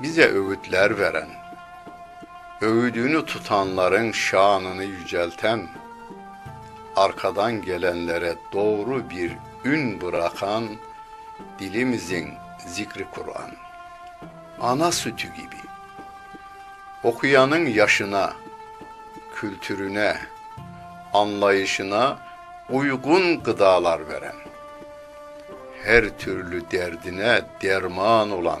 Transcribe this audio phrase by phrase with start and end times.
[0.00, 1.28] Bize öğütler veren,
[2.60, 5.68] öğüdünü tutanların şanını yücelten,
[6.96, 10.64] arkadan gelenlere doğru bir ün bırakan
[11.58, 12.34] dilimizin
[12.66, 13.50] zikri Kur'an.
[14.60, 15.56] Ana sütü gibi.
[17.04, 18.32] Okuyanın yaşına,
[19.34, 20.16] kültürüne,
[21.12, 22.18] anlayışına
[22.70, 24.36] uygun gıdalar veren,
[25.84, 28.60] her türlü derdine derman olan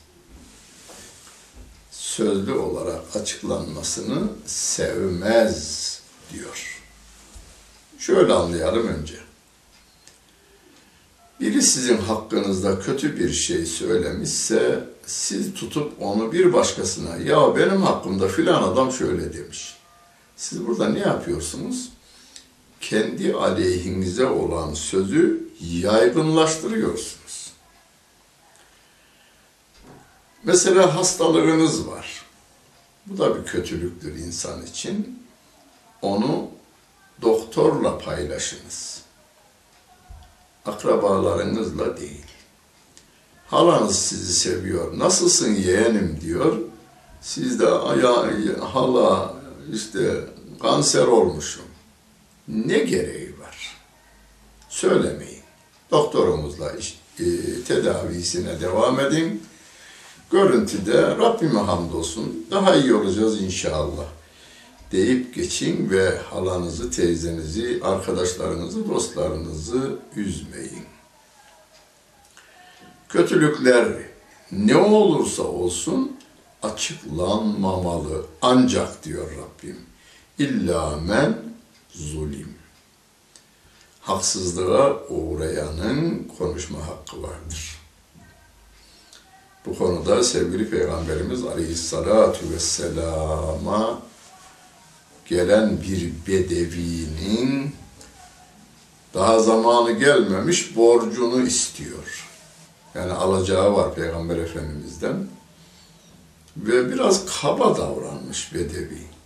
[1.90, 6.00] Sözlü olarak açıklanmasını sevmez
[6.32, 6.82] diyor.
[7.98, 9.14] Şöyle anlayalım önce.
[11.40, 18.28] Biri sizin hakkınızda kötü bir şey söylemişse siz tutup onu bir başkasına ya benim hakkımda
[18.28, 19.76] filan adam şöyle demiş.
[20.36, 21.88] Siz burada ne yapıyorsunuz?
[22.80, 27.52] Kendi aleyhinize olan sözü yaygınlaştırıyorsunuz.
[30.44, 32.24] Mesela hastalığınız var.
[33.06, 35.22] Bu da bir kötülüktür insan için.
[36.02, 36.50] Onu
[37.22, 39.02] doktorla paylaşınız
[40.68, 42.24] akrabalarınızla değil.
[43.46, 44.98] Halanız sizi seviyor.
[44.98, 46.56] Nasılsın yeğenim diyor.
[47.20, 47.64] Siz de
[48.02, 48.30] ya,
[48.74, 49.34] hala
[49.72, 50.24] işte
[50.62, 51.64] kanser olmuşum.
[52.48, 53.76] Ne gereği var?
[54.68, 55.42] Söylemeyin.
[55.90, 57.24] Doktorumuzla e,
[57.68, 59.42] tedavisine devam edin.
[60.30, 64.06] görüntüde Rabbime hamdolsun daha iyi olacağız inşallah
[64.92, 70.84] deyip geçin ve halanızı, teyzenizi, arkadaşlarınızı, dostlarınızı üzmeyin.
[73.08, 73.88] Kötülükler
[74.52, 76.16] ne olursa olsun
[76.62, 78.26] açıklanmamalı.
[78.42, 79.76] Ancak diyor Rabbim.
[80.38, 81.47] İlla men
[81.98, 82.54] zulim.
[84.00, 87.78] Haksızlığa uğrayanın konuşma hakkı vardır.
[89.66, 93.98] Bu konuda sevgili Peygamberimiz Aleyhissalatu Vesselam'a
[95.28, 97.72] gelen bir bedevinin
[99.14, 102.28] daha zamanı gelmemiş borcunu istiyor.
[102.94, 105.26] Yani alacağı var Peygamber Efendimiz'den.
[106.56, 109.17] Ve biraz kaba davranmış bedevi.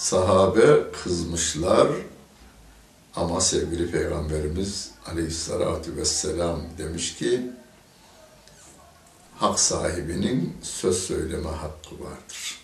[0.00, 1.88] Sahabe kızmışlar
[3.16, 7.50] ama sevgili Peygamberimiz Aleyhisselatü Vesselam demiş ki
[9.36, 12.58] hak sahibinin söz söyleme hakkı vardır.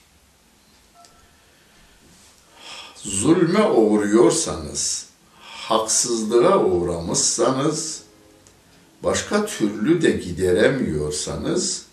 [2.96, 5.06] Zulme uğruyorsanız,
[5.40, 8.02] haksızlığa uğramışsanız,
[9.02, 11.86] başka türlü de gideremiyorsanız,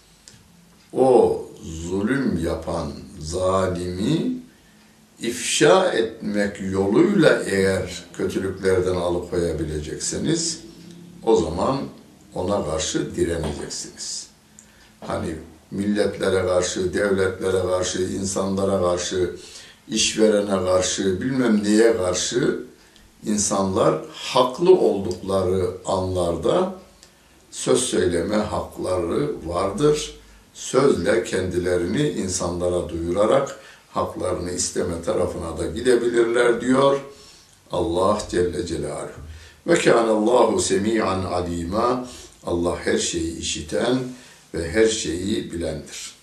[0.94, 4.43] o zulüm yapan zalimi
[5.24, 10.60] ifşa etmek yoluyla eğer kötülüklerden alıkoyabilecekseniz,
[11.24, 11.78] o zaman
[12.34, 14.28] ona karşı direneceksiniz.
[15.00, 15.36] Hani
[15.72, 19.36] milletlere karşı, devletlere karşı, insanlara karşı,
[19.88, 22.60] işverene karşı, bilmem neye karşı
[23.26, 26.76] insanlar haklı oldukları anlarda
[27.52, 30.20] söz söyleme hakları vardır.
[30.54, 33.60] Sözle kendilerini insanlara duyurarak
[33.94, 37.00] haklarını isteme tarafına da gidebilirler diyor
[37.72, 39.22] Allah Celle Celaluhu.
[39.68, 42.08] Ve kânallâhu semî'an alîmâ.
[42.46, 43.98] Allah her şeyi işiten
[44.54, 46.16] ve her şeyi bilendir.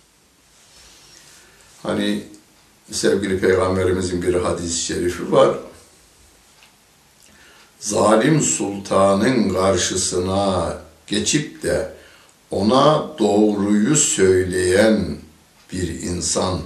[1.82, 2.22] Hani
[2.90, 5.58] sevgili peygamberimizin bir hadis-i şerifi var.
[7.80, 11.94] Zalim sultanın karşısına geçip de
[12.50, 15.16] ona doğruyu söyleyen
[15.72, 16.60] bir insan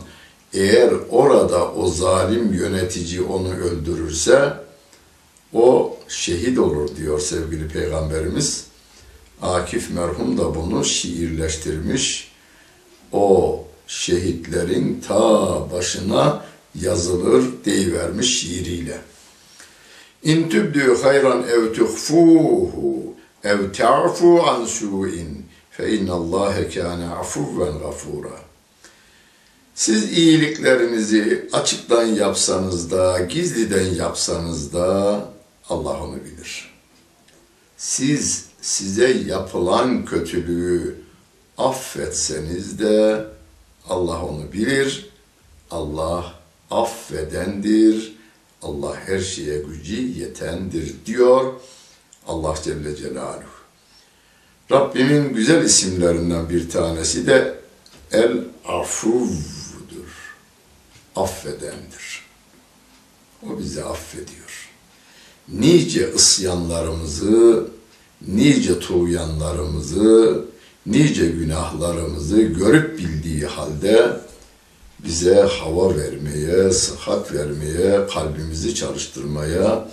[0.55, 4.53] eğer orada o zalim yönetici onu öldürürse
[5.53, 8.65] o şehit olur diyor sevgili peygamberimiz.
[9.43, 12.33] Akif merhum da bunu şiirleştirmiş.
[13.13, 16.45] O şehitlerin ta başına
[16.81, 18.99] yazılır deyivermiş şiiriyle.
[20.23, 23.15] İn tübdü hayran ev tuhfuhu
[23.45, 28.44] ev ta'fu an su'in fe innallâhe kâne afuvven gafûrâ.
[29.75, 35.21] Siz iyiliklerinizi açıktan yapsanız da, gizliden yapsanız da
[35.69, 36.75] Allah onu bilir.
[37.77, 41.01] Siz size yapılan kötülüğü
[41.59, 43.25] affetseniz de
[43.89, 45.11] Allah onu bilir.
[45.71, 46.35] Allah
[46.71, 48.17] affedendir.
[48.63, 51.53] Allah her şeye gücü yetendir diyor
[52.27, 53.55] Allah Celle Celaluhu.
[54.71, 57.55] Rabbimin güzel isimlerinden bir tanesi de
[58.13, 59.54] El Afuv'dur.
[61.17, 62.25] Affedendir.
[63.43, 64.71] O bizi affediyor.
[65.49, 67.67] Nice ısyanlarımızı,
[68.29, 70.45] nice tuğyanlarımızı,
[70.87, 74.21] nice günahlarımızı görüp bildiği halde
[74.99, 79.89] bize hava vermeye, sıhhat vermeye, kalbimizi çalıştırmaya,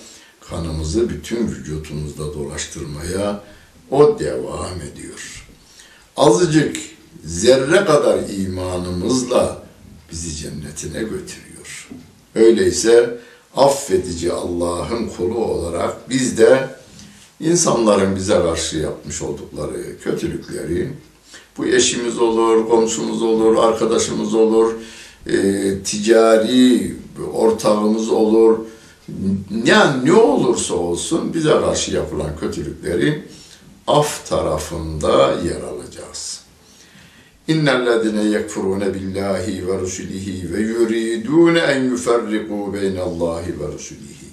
[0.50, 3.44] kanımızı bütün vücutumuzda dolaştırmaya
[3.92, 5.48] o devam ediyor.
[6.18, 6.78] Azıcık
[7.26, 9.61] zerre kadar imanımızla
[10.12, 11.90] bizi cennetine götürüyor.
[12.36, 13.18] Öyleyse
[13.56, 16.70] affedici Allah'ın kulu olarak biz de
[17.40, 20.90] insanların bize karşı yapmış oldukları kötülükleri,
[21.58, 24.74] bu eşimiz olur, komşumuz olur, arkadaşımız olur,
[25.28, 25.34] e,
[25.84, 26.96] ticari
[27.34, 28.60] ortağımız olur,
[29.66, 33.24] yani ne olursa olsun bize karşı yapılan kötülükleri
[33.88, 35.81] af tarafında yer alacağız.
[37.48, 44.32] İnnellezine yekfurune billahi ve rusulihi ve yuridune en yuferriku beynallahi ve rusulihi.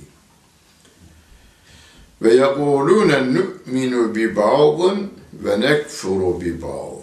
[2.22, 6.98] Ve yekulune nu'minu bi ba'dın ve nekfuru bi ba'd.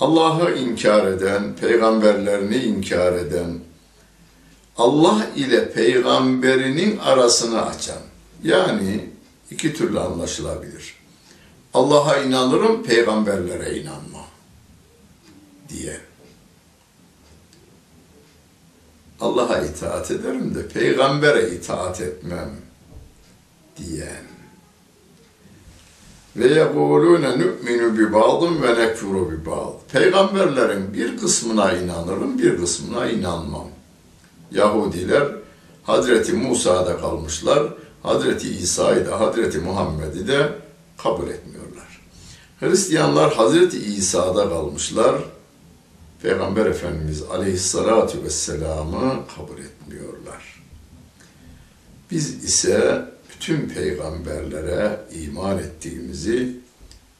[0.00, 3.58] Allah'ı inkar eden, peygamberlerini inkar eden,
[4.76, 8.02] Allah ile peygamberinin arasını açan,
[8.44, 9.08] yani
[9.50, 10.94] iki türlü anlaşılabilir.
[11.74, 14.15] Allah'a inanırım, peygamberlere inanmam
[15.68, 16.00] diye.
[19.20, 22.50] Allah'a itaat ederim de peygambere itaat etmem
[23.76, 24.24] diyen.
[26.36, 29.92] Ve yekulûne nu'minu bi ba'dın ve nekfuru bi ba'd.
[29.92, 33.68] Peygamberlerin bir kısmına inanırım, bir kısmına inanmam.
[34.50, 35.28] Yahudiler
[35.82, 37.62] Hazreti Musa'da kalmışlar,
[38.02, 40.52] Hazreti İsa'yı da Hazreti Muhammed'i de
[40.98, 42.00] kabul etmiyorlar.
[42.60, 45.14] Hristiyanlar Hazreti İsa'da kalmışlar,
[46.22, 50.62] Peygamber Efendimiz Aleyhisselatü Vesselam'ı kabul etmiyorlar.
[52.10, 53.04] Biz ise
[53.34, 56.56] bütün peygamberlere iman ettiğimizi,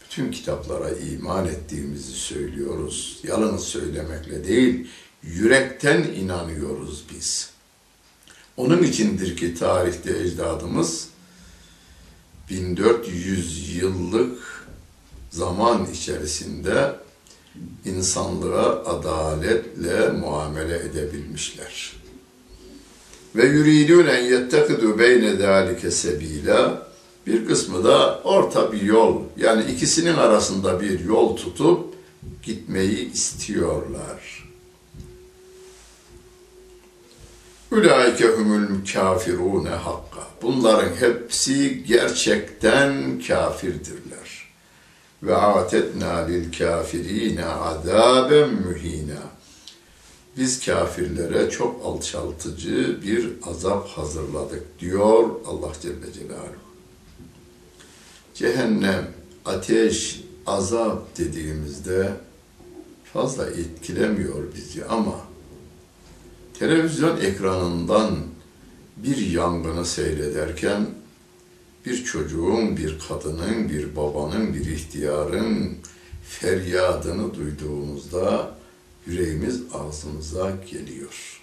[0.05, 3.21] bütün kitaplara iman ettiğimizi söylüyoruz.
[3.23, 4.89] Yalnız söylemekle değil,
[5.23, 7.51] yürekten inanıyoruz biz.
[8.57, 11.09] Onun içindir ki tarihte ecdadımız
[12.51, 14.67] 1400 yıllık
[15.31, 17.06] zaman içerisinde
[17.85, 21.93] insanlığa adaletle muamele edebilmişler.
[23.37, 26.87] Ve yuridun en yettekidu beyne zalike sebila
[27.27, 31.95] bir kısmı da orta bir yol yani ikisinin arasında bir yol tutup
[32.43, 34.47] gitmeyi istiyorlar.
[37.73, 40.21] Ulaike humul kafirune hakka.
[40.43, 44.26] Bunların hepsi gerçekten kafirdirler.
[45.23, 49.23] Ve atetna lil kafirine azaben mühina.
[50.37, 56.67] Biz kafirlere çok alçaltıcı bir azap hazırladık diyor Allah Celle Celaluhu.
[58.35, 59.11] Cehennem,
[59.45, 62.13] ateş, azap dediğimizde
[63.13, 65.21] fazla etkilemiyor bizi ama
[66.59, 68.17] televizyon ekranından
[68.97, 70.87] bir yangını seyrederken
[71.87, 75.77] bir çocuğun, bir kadının, bir babanın, bir ihtiyarın
[76.29, 78.57] feryadını duyduğumuzda
[79.07, 81.43] yüreğimiz ağzımıza geliyor.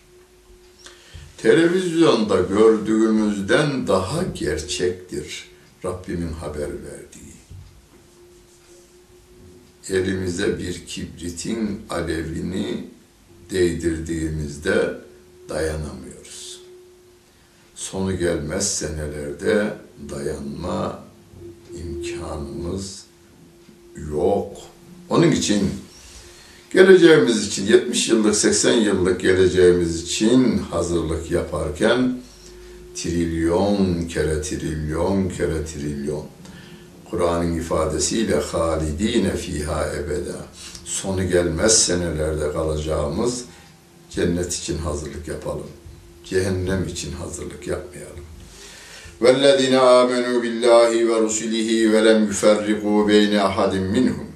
[1.38, 5.48] Televizyonda gördüğümüzden daha gerçektir
[5.86, 7.34] Rabbimin haber verdiği.
[9.90, 12.88] Elimize bir kibritin alevini
[13.52, 14.98] değdirdiğimizde
[15.50, 16.13] dayanamıyoruz.
[17.92, 19.74] Sonu gelmez senelerde
[20.10, 21.00] dayanma
[21.74, 23.04] imkanımız
[24.12, 24.58] yok.
[25.10, 25.70] Onun için
[26.74, 32.20] geleceğimiz için 70 yıllık 80 yıllık geleceğimiz için hazırlık yaparken
[32.96, 36.26] trilyon kere trilyon kere trilyon
[37.10, 40.46] Kur'an'ın ifadesiyle halidine fiha ebeda
[40.86, 43.46] sonu gelmez senelerde kalacağımız
[44.10, 45.68] cennet için hazırlık yapalım
[46.25, 48.25] Cehennem için hazırlık yapmayalım.
[49.23, 54.29] وَالَّذِينَ آمَنُوا بِاللّٰهِ وَرُسُلِهِ وَلَمْ يُفَرِّقُوا بَيْنَ أَحَدٍ مِّنْهُمْ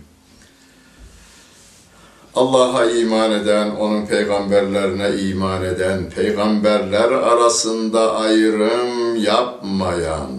[2.34, 10.30] Allah'a iman eden, onun peygamberlerine iman eden, peygamberler arasında ayrım yapmayan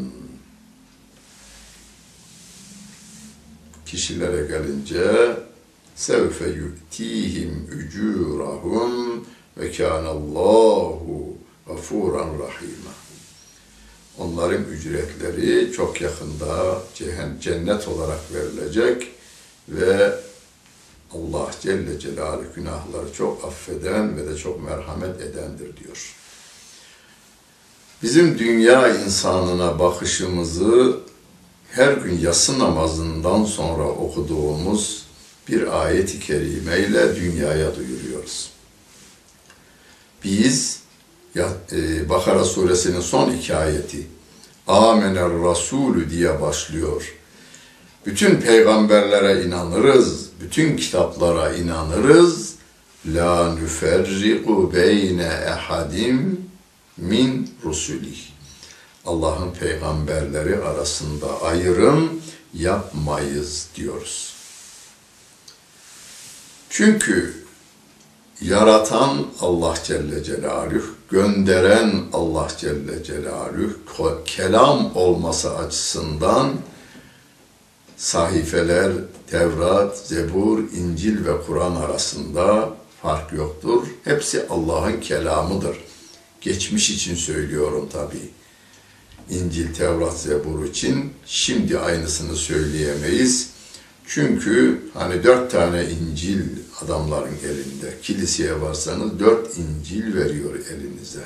[3.85, 5.37] kişilere gelince
[5.95, 9.25] sevfe yu'tihim ücurahum
[9.57, 11.36] ve kânallâhu
[11.68, 12.94] gafuran rahîmâ.
[14.18, 16.82] Onların ücretleri çok yakında
[17.40, 19.10] cennet olarak verilecek
[19.68, 20.14] ve
[21.14, 26.14] Allah Celle Celaluhu günahları çok affeden ve de çok merhamet edendir diyor.
[28.02, 31.00] Bizim dünya insanına bakışımızı
[31.70, 35.06] her gün yatsı namazından sonra okuduğumuz
[35.48, 38.50] bir ayet-i kerimeyle dünyaya duyuruyoruz.
[40.24, 40.80] Biz
[42.08, 44.06] Bakara suresinin son iki ayeti
[44.66, 47.14] Amener Rasulü diye başlıyor.
[48.06, 52.54] Bütün peygamberlere inanırız, bütün kitaplara inanırız.
[53.06, 56.40] La nüferriku beyne ehadim
[56.96, 58.18] min rusulih.
[59.06, 62.22] Allah'ın peygamberleri arasında ayrım
[62.54, 64.34] yapmayız diyoruz.
[66.70, 67.37] Çünkü
[68.40, 76.48] yaratan Allah Celle Celaluhu, gönderen Allah Celle Celaluhu, kelam olması açısından
[77.96, 78.92] sahifeler,
[79.26, 82.68] Tevrat, Zebur, İncil ve Kur'an arasında
[83.02, 83.86] fark yoktur.
[84.04, 85.76] Hepsi Allah'ın kelamıdır.
[86.40, 88.30] Geçmiş için söylüyorum tabii.
[89.30, 93.50] İncil, Tevrat, Zebur için şimdi aynısını söyleyemeyiz.
[94.08, 96.42] Çünkü hani dört tane İncil
[96.82, 97.94] adamların elinde.
[98.02, 101.24] Kiliseye varsanız dört İncil veriyor elinize.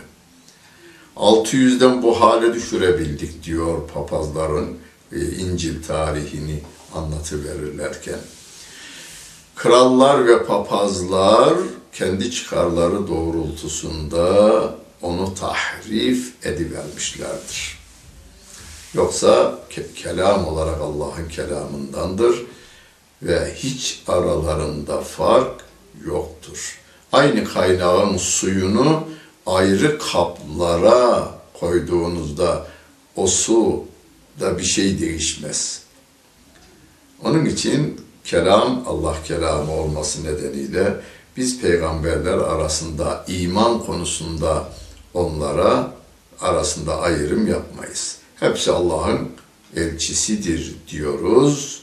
[1.16, 4.78] 600'den bu hale düşürebildik diyor papazların
[5.12, 6.62] e, İncil tarihini
[6.94, 8.18] anlatıverirlerken.
[9.56, 11.54] Krallar ve papazlar
[11.92, 17.78] kendi çıkarları doğrultusunda onu tahrif edivermişlerdir.
[18.94, 22.42] Yoksa ke- kelam olarak Allah'ın kelamındandır
[23.22, 25.60] ve hiç aralarında fark
[26.04, 26.78] yoktur.
[27.12, 29.04] Aynı kaynağın suyunu
[29.46, 31.28] ayrı kaplara
[31.60, 32.66] koyduğunuzda
[33.16, 33.84] o su
[34.40, 35.82] da bir şey değişmez.
[37.24, 40.96] Onun için kelam Allah kelamı olması nedeniyle
[41.36, 44.68] biz peygamberler arasında iman konusunda
[45.14, 45.92] onlara
[46.40, 48.18] arasında ayrım yapmayız.
[48.36, 49.28] Hepsi Allah'ın
[49.76, 51.82] elçisidir diyoruz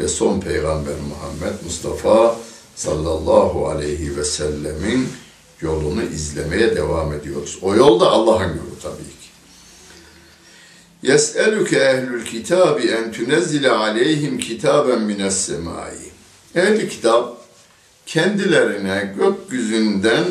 [0.00, 2.36] ve son peygamber Muhammed Mustafa
[2.76, 5.08] sallallahu aleyhi ve sellemin
[5.60, 7.58] yolunu izlemeye devam ediyoruz.
[7.62, 9.30] O yol da Allah'ın yolu tabii ki.
[11.02, 15.96] Yes'elüke ehlül kitabi en tünezzile aleyhim kitaben mines semai.
[16.54, 17.36] Ehli kitap
[18.06, 20.24] kendilerine gökyüzünden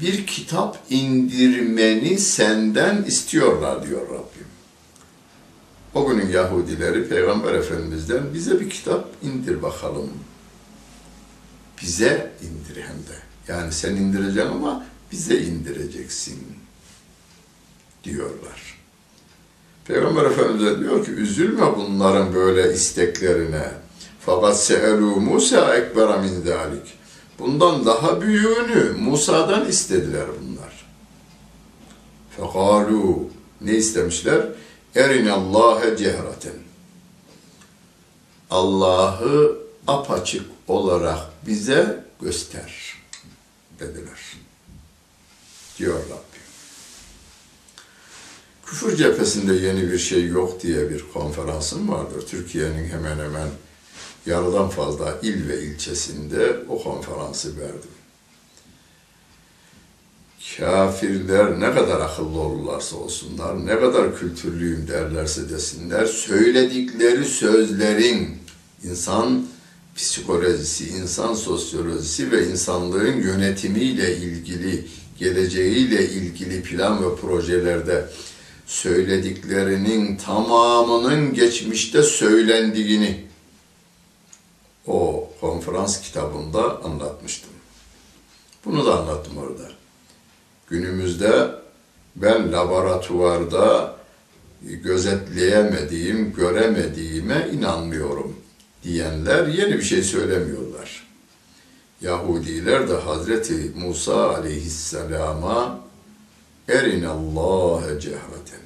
[0.00, 4.37] bir kitap indirmeni senden istiyorlar diyor Rabbim.
[5.94, 10.10] O günün Yahudileri Peygamber Efendimiz'den bize bir kitap indir bakalım.
[11.82, 13.18] Bize indir hem de.
[13.48, 16.38] Yani sen indireceksin ama bize indireceksin
[18.04, 18.78] diyorlar.
[19.84, 23.70] Peygamber Efendimiz diyor ki üzülme bunların böyle isteklerine.
[24.20, 26.98] Fakat se'elu Musa ekbera min zalik.
[27.38, 30.86] Bundan daha büyüğünü Musa'dan istediler bunlar.
[32.36, 33.28] Fekalu
[33.60, 34.46] ne istemişler?
[34.94, 36.52] Erinallâhe cehraten.
[38.50, 42.94] Allah'ı apaçık olarak bize göster
[43.80, 44.36] dediler.
[45.78, 46.38] Diyor Rabbim.
[48.66, 52.26] Küfür cephesinde yeni bir şey yok diye bir konferansım vardır.
[52.26, 53.48] Türkiye'nin hemen hemen
[54.26, 57.90] yarıdan fazla il ve ilçesinde o konferansı verdim.
[60.56, 68.36] Kafirler ne kadar akıllı olurlarsa olsunlar, ne kadar kültürlüyüm derlerse desinler, söyledikleri sözlerin
[68.84, 69.46] insan
[69.96, 74.86] psikolojisi, insan sosyolojisi ve insanlığın yönetimiyle ilgili,
[75.18, 78.08] geleceğiyle ilgili plan ve projelerde
[78.66, 83.24] söylediklerinin tamamının geçmişte söylendiğini
[84.86, 87.50] o konferans kitabında anlatmıştım.
[88.64, 89.77] Bunu da anlattım orada.
[90.70, 91.50] Günümüzde
[92.16, 93.96] ben laboratuvarda
[94.62, 98.36] gözetleyemediğim, göremediğime inanmıyorum
[98.82, 101.08] diyenler yeni bir şey söylemiyorlar.
[102.00, 105.80] Yahudiler de Hazreti Musa aleyhisselama
[106.68, 108.60] erin Allah'a cehraten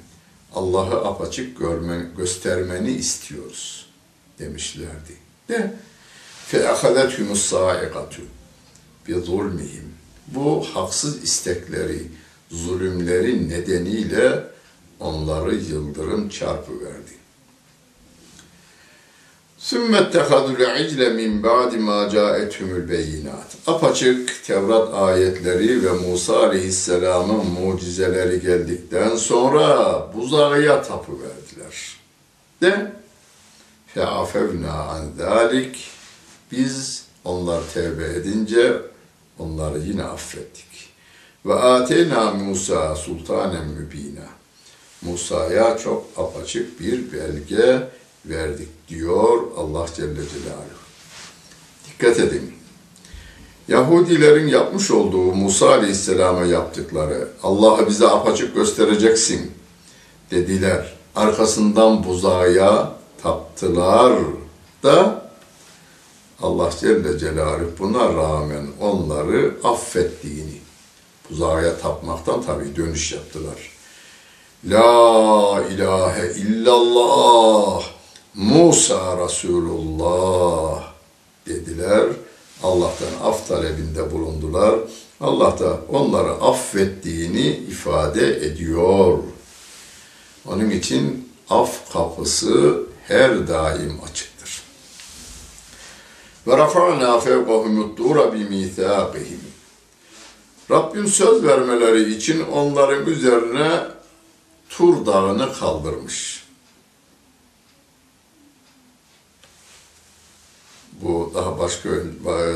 [0.55, 3.89] Allah'ı apaçık görmen, göstermeni istiyoruz
[4.39, 5.13] demişlerdi.
[5.49, 5.73] De
[6.47, 8.21] fe ahadathumus sa'iqatu
[9.07, 9.93] bi zulmihim
[10.27, 12.07] bu haksız istekleri,
[12.51, 14.43] zulümleri nedeniyle
[14.99, 17.11] onları yıldırım çarpı verdi.
[19.57, 23.57] Sümme ettehadul icle min ba'di ma ca'ethumul beyinat.
[23.67, 31.97] Apaçık Tevrat ayetleri ve Musa aleyhisselamın mucizeleri geldikten sonra buzağıya tapı verdiler.
[32.61, 32.91] De
[33.87, 35.87] fe'afevna an zalik
[36.51, 38.73] biz onlar tevbe edince
[39.43, 40.89] onları yine affettik.
[41.45, 44.27] Ve ateyna Musa sultanen mübina.
[45.01, 47.87] Musa'ya çok apaçık bir belge
[48.25, 50.83] verdik diyor Allah Celle Celaluhu.
[51.87, 52.53] Dikkat edin.
[53.67, 59.51] Yahudilerin yapmış olduğu Musa Aleyhisselam'a yaptıkları Allah'ı bize apaçık göstereceksin
[60.31, 60.93] dediler.
[61.15, 64.19] Arkasından buzağa taptılar
[64.83, 65.22] da
[66.43, 70.59] Allah Celle Celaluhu buna rağmen onları affettiğini,
[71.29, 73.71] buzağa tapmaktan tabi dönüş yaptılar.
[74.65, 77.83] La ilahe illallah
[78.33, 80.83] Musa Resulullah
[81.47, 82.05] dediler.
[82.63, 84.75] Allah'tan af talebinde bulundular.
[85.21, 89.17] Allah da onları affettiğini ifade ediyor.
[90.47, 94.32] Onun için af kapısı her daim açıktır.
[96.47, 99.39] Ve rafa'na fevkahumut dura bi mithaqihim.
[100.71, 103.93] Rabbim söz vermeleri için onların üzerine
[104.69, 106.47] Tur dağını kaldırmış.
[111.01, 111.89] Bu daha başka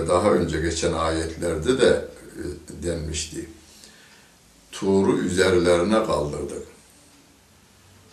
[0.07, 3.49] daha önce geçen ayetlerde de e, denmişti.
[4.71, 6.63] Tur'u üzerlerine kaldırdık.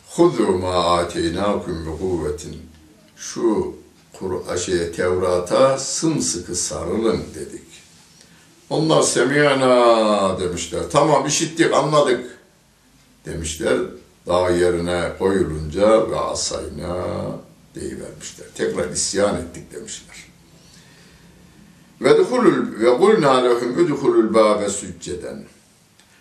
[0.09, 2.63] Huzu ma ateynakum bi kuvvetin.
[3.17, 3.75] Şu
[4.19, 7.65] Kur'an şeye Tevrat'a sımsıkı sarılın dedik.
[8.71, 10.83] Onlar semiyana demişler.
[10.93, 12.39] Tamam işittik anladık
[13.27, 13.79] demişler.
[14.27, 17.05] dağ yerine koyulunca ve asayna
[17.75, 18.47] deyivermişler.
[18.55, 20.17] Tekrar isyan ettik demişler.
[22.01, 25.45] Ve duhulul ve kulna lehum udhulul babe sücceden.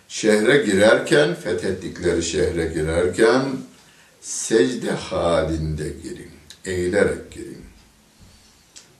[0.08, 3.42] Şehre girerken, fethettikleri şehre girerken
[4.20, 6.30] secde halinde girin.
[6.64, 7.53] Eğilerek girin.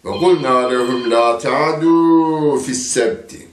[0.06, 3.48] Ve kulna lehum la ta'du fis sebti.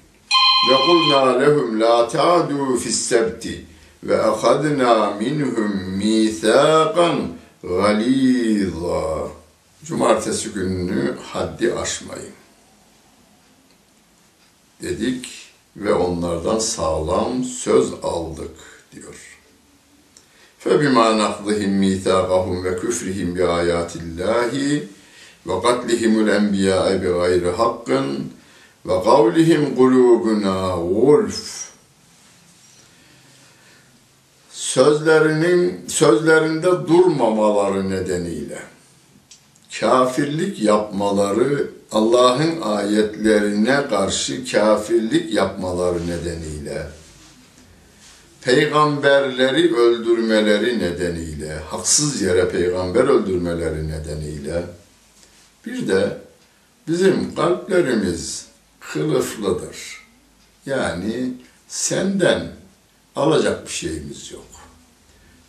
[0.71, 3.65] Ve kulna lehum la ta'du fis sebti.
[4.03, 7.33] Ve ahadna minhum mithaqan
[7.63, 9.29] galiza.
[9.85, 12.35] Cumartesi gününü haddi aşmayın.
[14.83, 15.29] Dedik
[15.77, 18.57] ve onlardan sağlam söz aldık
[18.93, 19.37] diyor.
[20.65, 24.53] فَبِمَا نَقْضِهِمْ مِيثَاقَهُمْ وَكُفْرِهِمْ بِآيَاتِ اللّٰهِ
[25.48, 28.32] ve katlihimul enbiya'e bi gayri hakkın
[28.86, 31.72] ve kavlihim kulubuna gulf.
[34.52, 38.60] Sözlerinin sözlerinde durmamaları nedeniyle
[39.80, 46.88] kafirlik yapmaları Allah'ın ayetlerine karşı kafirlik yapmaları nedeniyle
[48.42, 54.64] peygamberleri öldürmeleri nedeniyle haksız yere peygamber öldürmeleri nedeniyle
[55.66, 56.18] bir de
[56.88, 58.46] bizim kalplerimiz
[58.80, 60.02] kılıflıdır.
[60.66, 61.34] Yani
[61.68, 62.48] senden
[63.16, 64.46] alacak bir şeyimiz yok.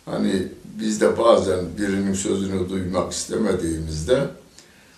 [0.05, 4.27] Hani biz de bazen birinin sözünü duymak istemediğimizde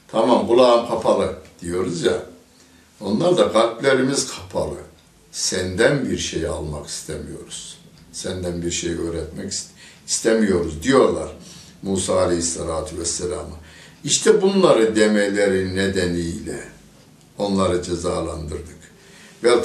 [0.08, 2.24] tamam kulağım kapalı diyoruz ya.
[3.02, 4.78] Onlar da kalplerimiz kapalı.
[5.32, 7.78] Senden bir şey almak istemiyoruz.
[8.12, 9.54] Senden bir şey öğretmek
[10.08, 11.30] istemiyoruz diyorlar
[11.82, 13.65] Musa Aleyhisselatü Vesselam'a.
[14.06, 16.60] İşte bunları demeleri nedeniyle
[17.38, 18.78] onları cezalandırdık.
[19.44, 19.64] Vel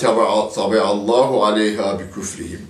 [0.54, 2.60] tabi Allahu aleyha bi küfrihim.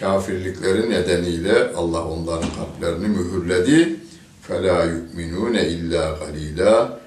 [0.00, 3.96] Kafirlikleri nedeniyle Allah onların kalplerini mühürledi.
[4.42, 7.00] Fela yu'minune illa galila.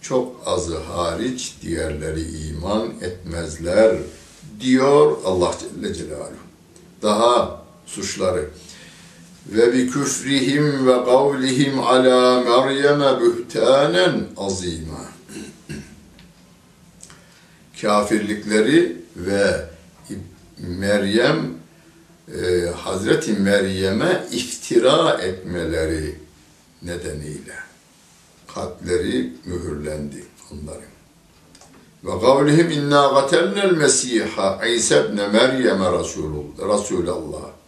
[0.00, 3.96] Çok azı hariç diğerleri iman etmezler
[4.60, 6.44] diyor Allah Celle Celaluhu.
[7.02, 8.50] Daha suçları
[9.46, 15.04] ve bi küfrihim ve kavlihim ala Meryem'e bühtanen azima.
[17.80, 19.68] Kafirlikleri ve
[20.58, 21.54] Meryem
[22.28, 26.18] e, Hazreti Meryem'e iftira etmeleri
[26.82, 27.54] nedeniyle
[28.54, 30.94] kalpleri mühürlendi onların.
[32.04, 35.80] Ve kavlihim inna gatelnel mesiha İsa ibn Meryem
[36.68, 37.63] Resulullah.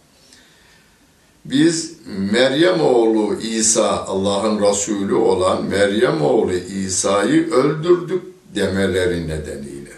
[1.49, 1.93] Biz
[2.31, 8.23] Meryem oğlu İsa Allah'ın Resulü olan Meryem oğlu İsa'yı öldürdük
[8.55, 9.91] demeleri nedeniyle.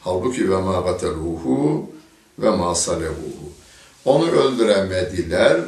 [0.00, 1.90] Halbuki ve ma gateluhu
[2.38, 3.52] ve ma salehuhu.
[4.04, 5.60] Onu öldüremediler,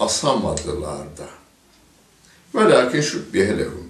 [0.00, 1.28] asamadılar da.
[2.54, 3.88] Ve lakin şübbihelekum.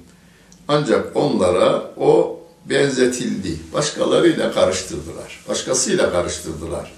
[0.68, 3.56] Ancak onlara o benzetildi.
[3.72, 5.44] Başkalarıyla karıştırdılar.
[5.48, 6.97] Başkasıyla karıştırdılar.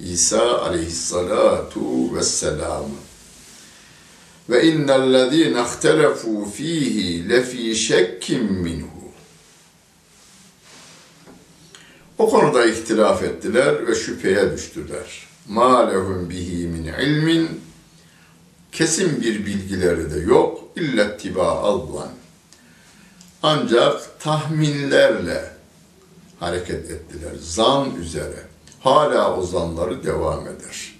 [0.00, 2.84] İsa aleyhissalatu vesselam.
[4.50, 8.88] Ve innellezîne ihtelefû fîhî lefî şekkim minhu.
[12.18, 15.26] O konuda ihtilaf ettiler ve şüpheye düştüler.
[15.48, 17.60] Ma lehum bihi min ilmin
[18.72, 20.64] kesin bir bilgileri de yok.
[20.76, 22.10] İllettiba alvan.
[23.42, 25.52] Ancak tahminlerle
[26.40, 27.32] hareket ettiler.
[27.40, 28.47] Zan üzere.
[28.80, 30.94] Hala o zanları devam eder.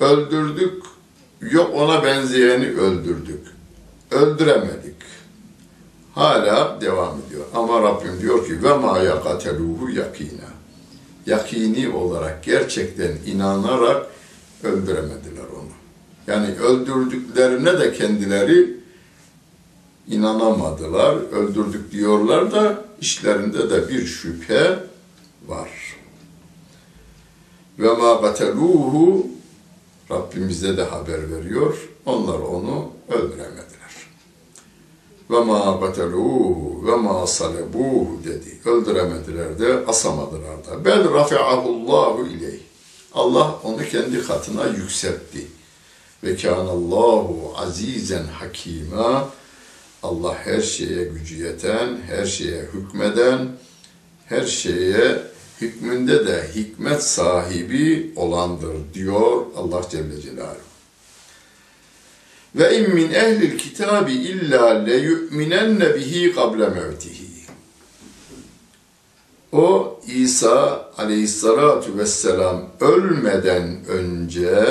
[0.00, 0.82] Öldürdük,
[1.40, 3.46] yok ona benzeyeni öldürdük.
[4.10, 4.96] Öldüremedik.
[6.14, 7.44] Hala devam ediyor.
[7.54, 10.48] Ama Rabbim diyor ki ve ma yakateluhu yakina.
[11.26, 14.06] Yakini olarak gerçekten inanarak
[14.62, 15.68] öldüremediler onu.
[16.26, 18.76] Yani öldürdüklerine de kendileri
[20.08, 21.16] inanamadılar.
[21.32, 24.78] Öldürdük diyorlar da işlerinde de bir şüphe
[25.46, 25.85] var.
[27.78, 29.26] Ve ma gateluhu
[30.10, 31.88] Rabbimize de haber veriyor.
[32.06, 33.66] Onlar onu öldüremediler.
[35.30, 38.58] Ve ma gateluhu ve ma salebuhu dedi.
[38.64, 40.84] Öldüremediler de asamadılar da.
[40.84, 42.60] Bel rafi'ahullahu ileyh.
[43.14, 45.46] Allah onu kendi katına yükseltti.
[46.24, 49.28] Ve kânallahu azizen hakîmâ.
[50.02, 53.48] Allah her şeye gücü yeten, her şeye hükmeden,
[54.26, 55.22] her şeye
[55.60, 60.66] hükmünde de hikmet sahibi olandır diyor Allah Celle Celaluhu.
[62.54, 67.26] Ve in min ehlil kitabi illa le yu'minenne bihi kable mevtihi.
[69.52, 74.66] O İsa aleyhissalatu vesselam ölmeden önce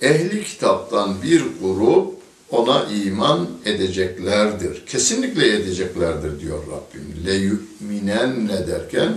[0.00, 2.15] ehli kitaptan bir grup
[2.50, 4.86] ona iman edeceklerdir.
[4.86, 7.26] Kesinlikle edeceklerdir diyor Rabbim.
[7.26, 9.12] Le yu'minen ne derken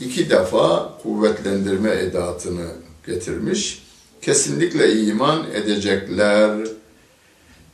[0.00, 2.66] iki defa kuvvetlendirme edatını
[3.06, 3.82] getirmiş.
[4.22, 6.66] Kesinlikle iman edecekler.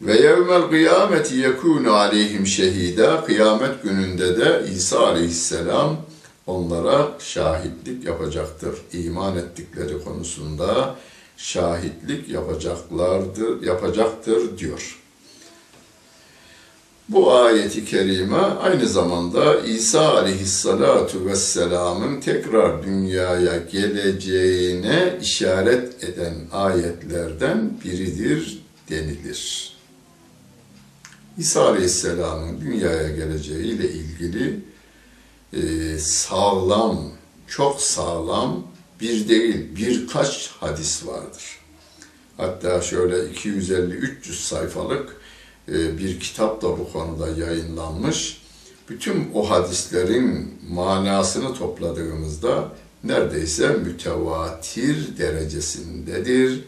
[0.01, 3.25] Ve yevmel kıyameti yekûnu aleyhim şehida.
[3.25, 5.97] Kıyamet gününde de İsa aleyhisselam
[6.47, 8.75] onlara şahitlik yapacaktır.
[8.93, 10.97] İman ettikleri konusunda
[11.37, 15.01] şahitlik yapacaklardır, yapacaktır diyor.
[17.09, 28.63] Bu ayeti kerime aynı zamanda İsa aleyhissalatu vesselamın tekrar dünyaya geleceğine işaret eden ayetlerden biridir
[28.91, 29.75] denilir.
[31.39, 34.61] İsa aleyhisselamın dünyaya geleceğiyle ilgili
[35.53, 37.11] e, sağlam,
[37.47, 38.74] çok sağlam
[39.05, 41.59] bir değil birkaç hadis vardır.
[42.37, 45.17] Hatta şöyle 250-300 sayfalık
[45.69, 48.43] e, bir kitap da bu konuda yayınlanmış.
[48.89, 52.73] Bütün o hadislerin manasını topladığımızda
[53.05, 56.65] neredeyse mütevatir derecesindedir.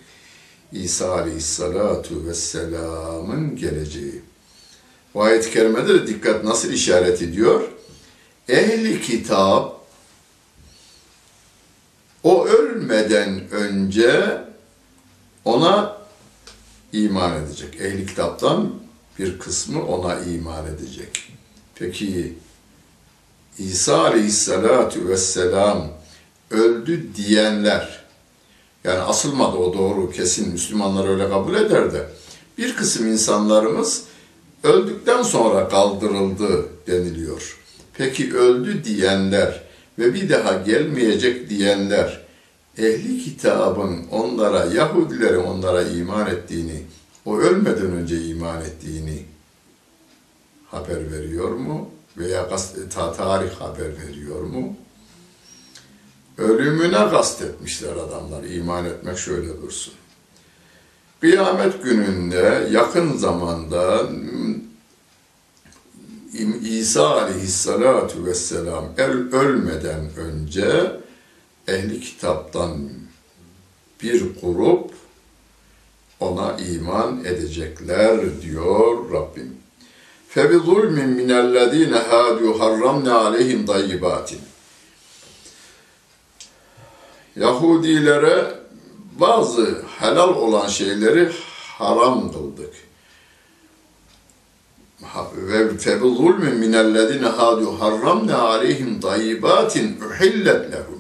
[0.72, 4.22] İsa Aleyhisselatu Vesselam'ın geleceği.
[5.14, 7.62] Bu ayet-i kerimede de dikkat nasıl işaret ediyor?
[8.48, 9.76] Ehli kitap
[12.26, 14.38] o ölmeden önce
[15.44, 15.96] ona
[16.92, 17.80] iman edecek.
[17.80, 18.70] Ehli kitaptan
[19.18, 21.32] bir kısmı ona iman edecek.
[21.74, 22.34] Peki
[23.58, 25.88] İsa aleyhissalatu vesselam
[26.50, 28.04] öldü diyenler,
[28.84, 32.06] yani asılmadı o doğru kesin Müslümanlar öyle kabul eder de,
[32.58, 34.02] bir kısım insanlarımız
[34.62, 37.58] öldükten sonra kaldırıldı deniliyor.
[37.94, 39.62] Peki öldü diyenler
[39.98, 42.25] ve bir daha gelmeyecek diyenler,
[42.78, 46.82] ehli kitabın onlara, Yahudilerin onlara iman ettiğini,
[47.24, 49.22] o ölmeden önce iman ettiğini
[50.70, 51.90] haber veriyor mu?
[52.16, 52.48] Veya
[53.16, 54.76] tarih haber veriyor mu?
[56.38, 58.44] Ölümüne kastetmişler adamlar.
[58.44, 59.94] İman etmek şöyle dursun.
[61.20, 64.08] Kıyamet gününde yakın zamanda
[66.62, 71.00] İsa aleyhissalatu vesselam el ölmeden önce
[71.68, 72.88] ehli kitaptan
[74.02, 74.90] bir grup
[76.20, 79.56] ona iman edecekler diyor Rabbim.
[80.28, 84.40] Febi zulmin minellezine hadu harramne aleyhim dayyibatin.
[87.36, 88.54] Yahudilere
[89.20, 91.32] bazı helal olan şeyleri
[91.78, 92.74] haram kıldık.
[95.36, 100.95] Ve febi zulmin minellezine hadu harramne aleyhim dayyibatin uhillet lehum.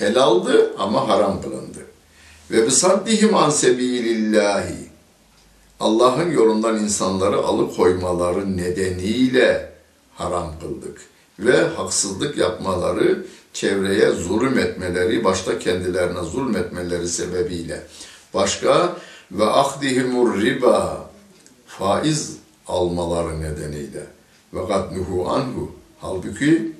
[0.00, 1.78] Helaldı ama haram kılındı.
[2.50, 4.90] Ve bisaddihim an sebilillahi.
[5.80, 9.72] Allah'ın yolundan insanları alıkoymaları nedeniyle
[10.14, 11.00] haram kıldık.
[11.38, 17.82] Ve haksızlık yapmaları, çevreye zulüm etmeleri, başta kendilerine zulmetmeleri sebebiyle.
[18.34, 18.96] Başka
[19.32, 21.10] ve ahdihimur riba,
[21.66, 22.36] faiz
[22.66, 24.06] almaları nedeniyle.
[24.54, 25.72] Ve nuhu anhu.
[26.00, 26.72] Halbuki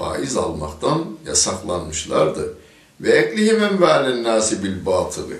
[0.00, 2.54] faiz almaktan yasaklanmışlardı.
[3.00, 5.34] Ve eklihim envâlen nâsi bil batılı.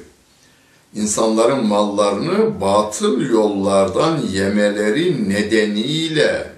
[0.95, 6.53] İnsanların mallarını batıl yollardan yemeleri nedeniyle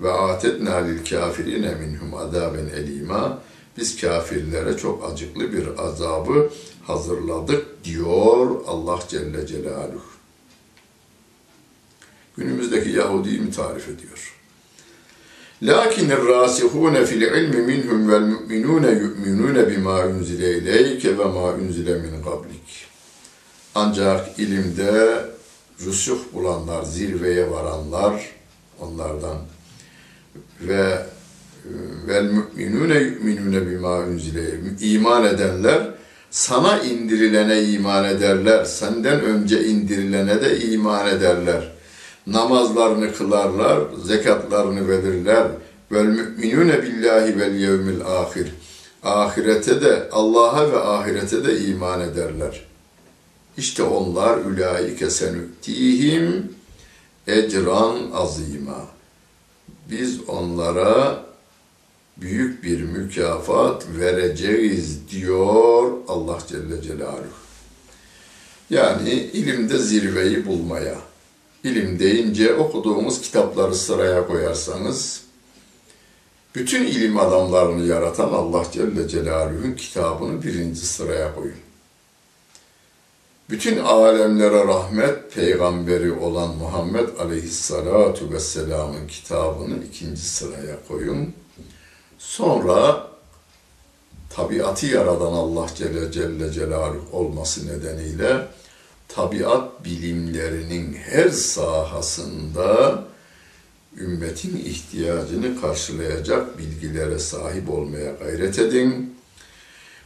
[0.00, 3.38] ve atetnâ lil kâfirine minhum azâben elîmâ
[3.78, 6.50] biz kafirlere çok acıklı bir azabı
[6.86, 10.02] hazırladık diyor Allah Celle Celaluhu.
[12.36, 14.35] Günümüzdeki Yahudi'yi mi tarif ediyor?
[17.06, 22.86] Fil ilmi minhum vel mu'minune yu'minune bima unzile ileyke ve ma unzile min qablik.
[23.74, 25.24] Ancak ilimde
[25.86, 28.30] rüsuh bulanlar, zirveye varanlar
[28.80, 29.38] onlardan
[30.60, 31.06] ve
[32.08, 35.90] vel mu'minune yu'minune bima unzile iman edenler
[36.30, 38.64] sana indirilene iman ederler.
[38.64, 41.75] Senden önce indirilene de iman ederler
[42.26, 45.46] namazlarını kılarlar, zekatlarını verirler.
[45.92, 48.54] Vel müminune billahi vel yevmil ahir.
[49.02, 52.66] Ahirete de Allah'a ve ahirete de iman ederler.
[53.56, 56.52] İşte onlar ulaike senütihim
[57.26, 58.86] ecran azima.
[59.90, 61.24] Biz onlara
[62.16, 67.46] büyük bir mükafat vereceğiz diyor Allah Celle Celaluhu.
[68.70, 70.98] Yani ilimde zirveyi bulmaya,
[71.66, 75.22] ilim deyince okuduğumuz kitapları sıraya koyarsanız,
[76.54, 81.56] bütün ilim adamlarını yaratan Allah Celle Celaluhu'nun kitabını birinci sıraya koyun.
[83.50, 91.34] bütün alemlere rahmet peygamberi olan Muhammed Aleyhisselatu Vesselam'ın kitabını ikinci sıraya koyun.
[92.18, 93.06] Sonra
[94.30, 98.46] tabiatı yaradan Allah Celle Celle Celaluhu olması nedeniyle
[99.08, 103.04] tabiat bilimlerinin her sahasında
[103.98, 109.16] ümmetin ihtiyacını karşılayacak bilgilere sahip olmaya gayret edin.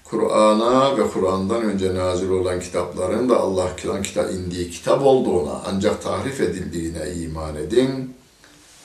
[0.04, 6.02] Kur'an'a ve Kur'an'dan önce nazil olan kitapların da Allah kiran kitap indiği kitap olduğuna ancak
[6.02, 8.14] tahrif edildiğine iman edin.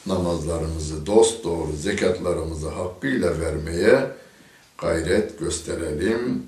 [0.05, 4.11] Namazlarımızı dost doğru, zekatlarımızı hakkıyla vermeye
[4.77, 6.43] gayret gösterelim.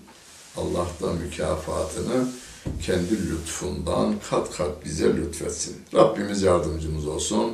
[0.57, 0.87] Allah
[1.23, 2.27] mükafatını
[2.85, 5.75] kendi lütfundan kat kat bize lütfetsin.
[5.93, 7.51] Rabbimiz yardımcımız olsun.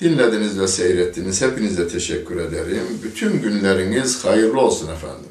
[0.00, 1.42] Dinlediniz ve seyrettiniz.
[1.42, 2.84] Hepinize teşekkür ederim.
[3.02, 5.30] Bütün günleriniz hayırlı olsun efendim.